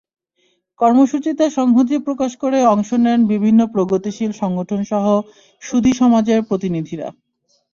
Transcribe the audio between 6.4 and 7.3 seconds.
প্রতিনিধিরা।